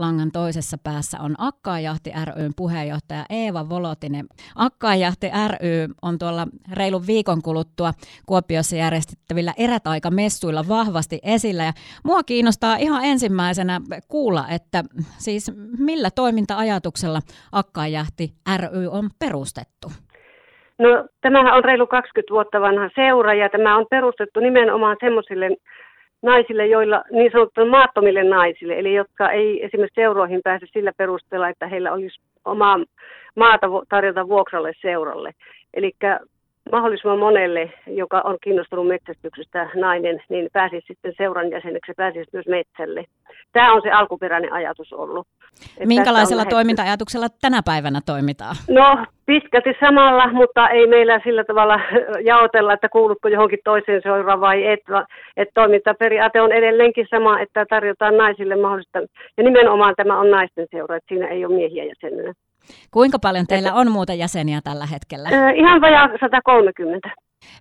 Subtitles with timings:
[0.00, 4.26] langan toisessa päässä on Akkaajahti ryn puheenjohtaja Eeva Volotinen.
[4.56, 7.92] Akkaajahti ry on tuolla reilun viikon kuluttua
[8.26, 11.62] Kuopiossa järjestettävillä erätaikamessuilla vahvasti esillä.
[11.64, 11.72] Ja
[12.04, 14.82] mua kiinnostaa ihan ensimmäisenä kuulla, että
[15.18, 17.20] siis millä toiminta-ajatuksella
[17.52, 19.88] Akkaajahti ry on perustettu?
[20.78, 25.48] No tämähän on reilu 20 vuotta vanha seura ja tämä on perustettu nimenomaan semmoisille
[26.22, 31.66] naisille, joilla niin sanottu maattomille naisille, eli jotka ei esimerkiksi seuroihin pääse sillä perusteella, että
[31.66, 32.78] heillä olisi omaa
[33.36, 35.34] maata tarjota vuokralle seuralle.
[35.74, 35.92] Eli
[36.72, 42.46] mahdollisimman monelle, joka on kiinnostunut metsästyksestä nainen, niin pääsisi sitten seuran jäseneksi ja pääsisi myös
[42.46, 43.04] metsälle.
[43.52, 45.26] Tämä on se alkuperäinen ajatus ollut.
[45.84, 48.56] Minkälaisella toiminta-ajatuksella tänä päivänä toimitaan?
[48.70, 51.80] No pitkälti samalla, mutta ei meillä sillä tavalla
[52.24, 54.80] jaotella, että kuulutko johonkin toiseen seuraan vai et.
[55.36, 58.98] Että toimintaperiaate on edelleenkin sama, että tarjotaan naisille mahdollista.
[59.36, 62.32] Ja nimenomaan tämä on naisten seura, että siinä ei ole miehiä jäsenenä.
[62.90, 65.28] Kuinka paljon teillä on muuta jäseniä tällä hetkellä?
[65.54, 67.08] Ihan vajaa 130.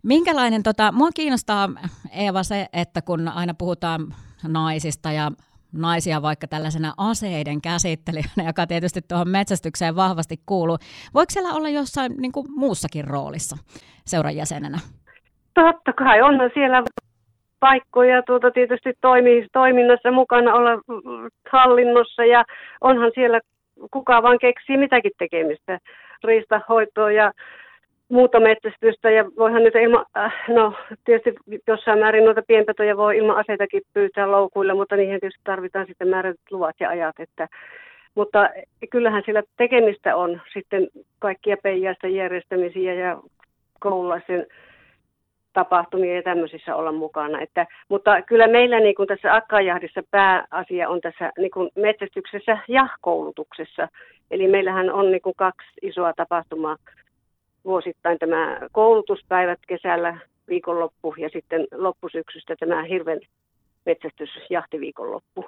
[0.04, 1.70] Minkälainen, tota, mua kiinnostaa
[2.18, 4.02] Eeva se, että kun aina puhutaan
[4.48, 5.32] naisista ja
[5.74, 10.78] naisia vaikka tällaisena aseiden käsittelijänä, joka tietysti tuohon metsästykseen vahvasti kuuluu.
[11.14, 13.58] Voiko siellä olla jossain niin kuin muussakin roolissa
[14.06, 14.78] seuran jäsenenä?
[15.54, 16.84] Totta kai, onhan siellä
[17.60, 20.72] paikkoja tuota tietysti toimii, toiminnassa mukana olla
[21.52, 22.44] hallinnossa ja
[22.82, 23.40] onhan siellä
[23.92, 25.80] kuka vaan keksii mitäkin tekemistä,
[26.24, 27.32] riistahoitoa ja
[28.10, 29.10] muuta metsästystä.
[29.10, 30.74] Ja voihan nyt ilman, äh, no
[31.06, 36.08] tietysti jossain määrin noita pienpetoja voi ilman aseitakin pyytää loukuilla, mutta niihin tietysti tarvitaan sitten
[36.08, 37.48] määrätyt luvat ja ajat, että.
[38.16, 38.50] Mutta
[38.90, 40.88] kyllähän sillä tekemistä on sitten
[41.20, 43.18] kaikkia peijaista järjestämisiä ja
[43.80, 44.46] koululaisen
[45.60, 47.42] tapahtumia ja tämmöisissä olla mukana.
[47.42, 52.88] Että, mutta kyllä meillä niin kuin tässä akkajahdissa pääasia on tässä niin kuin metsästyksessä ja
[53.02, 53.88] koulutuksessa.
[54.32, 56.78] Eli meillähän on niin kuin kaksi isoa tapahtumaa
[57.66, 63.20] vuosittain tämä koulutuspäivät kesällä viikonloppu ja sitten loppusyksystä tämä hirven
[63.86, 65.46] metsästysjahtiviikonloppu.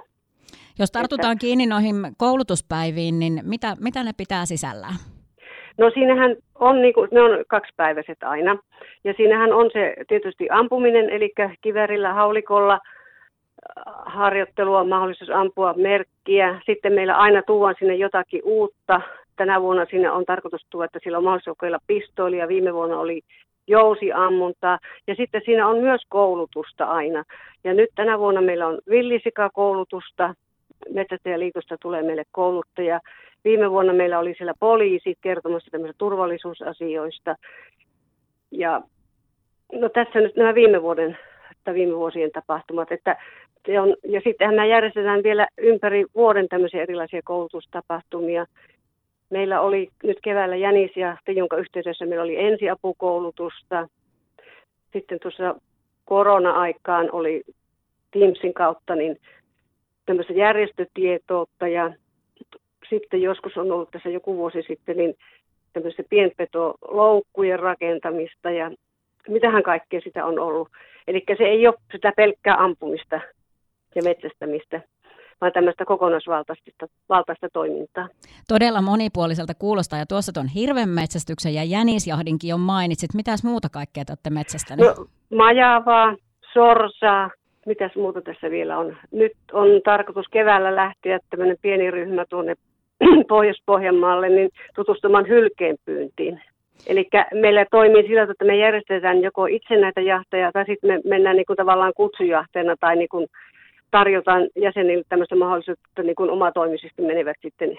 [0.80, 4.96] Jos tartutaan että, kiinni noihin koulutuspäiviin, niin mitä, mitä ne pitää sisällään?
[5.80, 8.58] No siinähän on, niin kuin, ne on kaksipäiväiset aina.
[9.04, 16.62] Ja siinähän on se tietysti ampuminen, eli kivärillä, haulikolla äh, harjoittelua, mahdollisuus ampua merkkiä.
[16.66, 19.02] Sitten meillä aina tuodaan sinne jotakin uutta.
[19.36, 22.48] Tänä vuonna sinne on tarkoitus tuoda, että sillä on mahdollisuus kokeilla pistoolia.
[22.48, 23.22] Viime vuonna oli
[23.68, 24.80] jousiammuntaa.
[25.08, 27.24] Ja sitten siinä on myös koulutusta aina.
[27.64, 30.36] Ja nyt tänä vuonna meillä on villisikakoulutusta.
[30.90, 33.00] Metsästäjäliitosta tulee meille kouluttaja.
[33.44, 37.36] Viime vuonna meillä oli siellä poliisit kertomassa tämmöisistä turvallisuusasioista.
[38.52, 38.82] Ja
[39.74, 41.18] no tässä nyt nämä viime vuoden
[41.64, 42.92] tai viime vuosien tapahtumat.
[42.92, 43.16] Että
[43.82, 48.46] on, ja sittenhän me järjestetään vielä ympäri vuoden tämmöisiä erilaisia koulutustapahtumia.
[49.30, 50.70] Meillä oli nyt keväällä ja
[51.28, 53.88] jonka yhteydessä meillä oli ensiapukoulutusta.
[54.94, 55.56] Sitten tuossa
[56.06, 57.44] korona-aikaan oli
[58.12, 59.18] Teamsin kautta niin
[60.10, 61.94] tämmöistä järjestötietoutta ja
[62.90, 65.16] sitten joskus on ollut tässä joku vuosi sitten niin
[65.74, 68.72] tämmöistä pienpetoloukkujen rakentamista ja
[69.28, 70.70] mitähän kaikkea sitä on ollut.
[71.08, 73.20] Eli se ei ole sitä pelkkää ampumista
[73.96, 74.82] ja metsästämistä,
[75.42, 78.08] vaan tämmöistä kokonaisvaltaista valtaista toimintaa.
[78.48, 83.14] Todella monipuoliselta kuulostaa, ja tuossa tuon hirvenmetsästyksen ja jänisjahdinkin jo mainitsit.
[83.14, 84.98] Mitäs muuta kaikkea te olette metsästäneet?
[84.98, 85.06] No,
[85.38, 86.16] majavaa,
[86.54, 87.30] sorsaa,
[87.70, 88.98] mitäs muuta tässä vielä on?
[89.12, 92.56] Nyt on tarkoitus keväällä lähteä tämmöinen pieni ryhmä tuonne
[93.30, 96.42] Pohjois-Pohjanmaalle niin tutustumaan hylkeenpyyntiin.
[96.88, 101.36] Eli meillä toimii sillä että me järjestetään joko itse näitä jahteja tai sitten me mennään
[101.36, 103.28] niin kuin tavallaan kutsujahteena tai niin kuin
[103.92, 107.78] tarjotaan jäsenille tämmöistä mahdollisuutta, että niin kuin omatoimisesti menevät sitten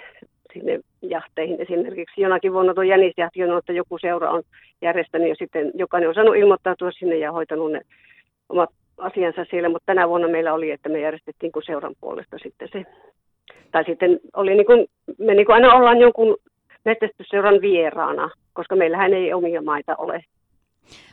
[0.53, 1.61] sinne jahteihin.
[1.61, 4.43] Esimerkiksi jonakin vuonna tuo jänisjahti on, että joku seura on
[4.83, 7.81] järjestänyt ja sitten jokainen on saanut ilmoittautua sinne ja hoitanut ne
[8.49, 12.69] omat asiansa siellä, mutta tänä vuonna meillä oli, että me järjestettiin kuin seuran puolesta sitten
[12.73, 12.85] se
[13.73, 14.87] tai sitten oli niin kuin,
[15.19, 16.37] me niin kuin aina ollaan jonkun
[16.85, 20.25] metsästysseuran vieraana, koska meillähän ei omia maita ole.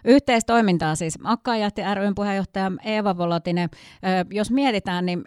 [0.05, 1.19] Yhteistoimintaa siis.
[1.23, 3.69] Akkaajahti ryn puheenjohtaja Eeva Volotinen.
[4.31, 5.23] Jos mietitään, niin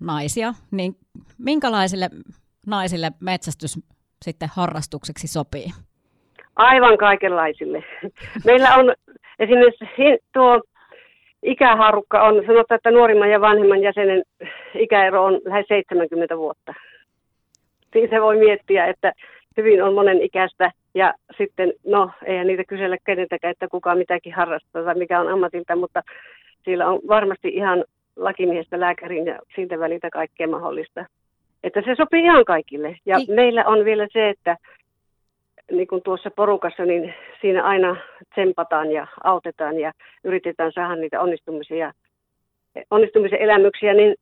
[0.00, 0.94] naisia, niin
[1.38, 2.10] minkälaisille
[2.66, 3.78] naisille metsästys
[4.24, 5.66] sitten harrastukseksi sopii?
[6.56, 7.84] Aivan kaikenlaisille.
[8.44, 8.94] Meillä on
[9.38, 9.84] esimerkiksi
[10.32, 10.62] tuo
[11.42, 14.22] ikäharukka on, sanotaan, että nuorimman ja vanhemman jäsenen
[14.74, 16.74] ikäero on lähes 70 vuotta.
[17.92, 19.12] Siitä voi miettiä, että
[19.56, 24.84] hyvin on monen ikäistä ja sitten, no eihän niitä kysellä keneltäkään, että kuka mitäkin harrastaa
[24.84, 26.02] tai mikä on ammatilta, mutta
[26.64, 27.84] siellä on varmasti ihan
[28.16, 31.06] lakimiestä lääkärin ja siltä väliltä kaikkea mahdollista.
[31.62, 32.96] Että se sopii ihan kaikille.
[33.06, 33.34] Ja I...
[33.34, 34.56] meillä on vielä se, että
[35.70, 37.96] niin kuin tuossa porukassa, niin siinä aina
[38.34, 39.92] tsempataan ja autetaan ja
[40.24, 41.92] yritetään saada niitä onnistumisia,
[42.90, 44.14] onnistumisen elämyksiä niin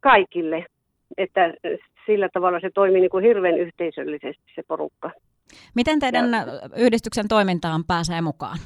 [0.00, 0.66] kaikille.
[1.18, 1.54] Että
[2.06, 5.10] sillä tavalla se toimii niin kuin hirveän yhteisöllisesti se porukka.
[5.74, 6.44] Miten teidän ja,
[6.76, 8.58] yhdistyksen toimintaan pääsee mukaan?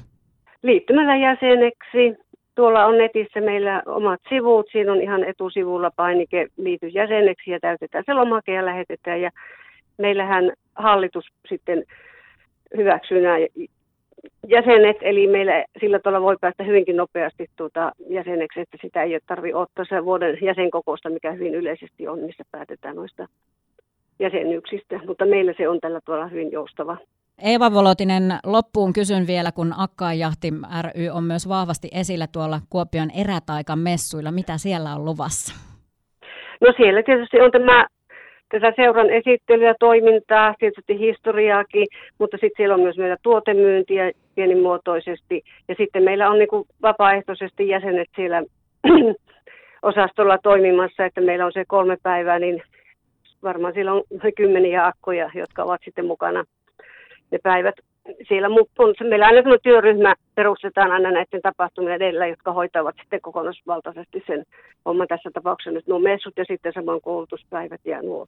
[0.62, 2.24] Liittymällä jäseneksi.
[2.54, 4.66] Tuolla on netissä meillä omat sivut.
[4.72, 9.20] Siinä on ihan etusivulla painike liity jäseneksi ja täytetään se lomake ja lähetetään.
[9.20, 9.30] Ja
[9.98, 11.84] meillähän hallitus sitten
[12.76, 13.36] hyväksyy nämä
[14.48, 19.56] jäsenet, eli meillä sillä tavalla voi päästä hyvinkin nopeasti tuota jäseneksi, että sitä ei tarvitse
[19.56, 23.26] ottaa se vuoden jäsenkokousta, mikä hyvin yleisesti on, missä päätetään noista
[24.18, 26.96] jäsenyyksistä, mutta meillä se on tällä tuolla hyvin joustava.
[27.42, 30.50] Eeva Volotinen, loppuun kysyn vielä, kun Akkaajahti
[30.82, 34.32] ry on myös vahvasti esillä tuolla Kuopion erätaikan messuilla.
[34.32, 35.54] Mitä siellä on luvassa?
[36.60, 37.86] No siellä tietysti on tämä
[38.48, 41.86] tätä seuran esittelyä, toimintaa, tietysti historiaakin,
[42.18, 45.42] mutta sitten siellä on myös meillä tuotemyyntiä pienimuotoisesti.
[45.68, 48.42] Ja sitten meillä on niin kuin vapaaehtoisesti jäsenet siellä
[49.82, 52.62] osastolla toimimassa, että meillä on se kolme päivää, niin
[53.42, 54.02] varmaan siellä on
[54.36, 56.44] kymmeniä akkoja, jotka ovat sitten mukana
[57.30, 57.74] ne päivät.
[58.28, 64.24] Siellä on, meillä aina sellainen työryhmä perustetaan aina näiden tapahtumien edellä, jotka hoitavat sitten kokonaisvaltaisesti
[64.26, 64.44] sen
[64.84, 68.26] homman tässä tapauksessa nyt nuo messut ja sitten saman koulutuspäivät ja nuo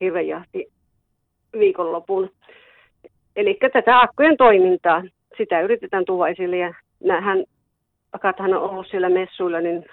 [0.00, 0.66] hirvejahti
[1.58, 2.30] viikonlopun.
[3.36, 5.02] Eli tätä akkojen toimintaa,
[5.36, 7.44] sitä yritetään tuoda esille ja näähän,
[8.12, 9.84] akathan on ollut siellä messuilla niin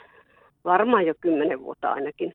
[0.65, 2.33] varmaan jo kymmenen vuotta ainakin.